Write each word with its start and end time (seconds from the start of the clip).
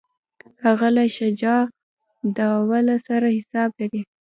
هغه 0.65 0.87
له 0.95 1.03
شجاع 1.17 1.61
الدوله 2.25 2.95
سره 3.07 3.27
حساب 3.37 3.69
لري. 3.79 4.01